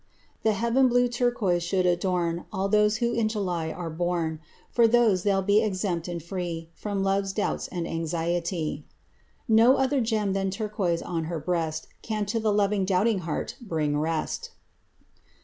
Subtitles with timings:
[0.41, 4.39] The heav'n blue turquoise should adorn All those who in July are born;
[4.71, 8.83] For those they'll be exempt and free From love's doubts and anxiety.
[9.47, 13.95] No other gem than turquoise on her breast Can to the loving, doubting heart bring
[13.95, 14.49] rest.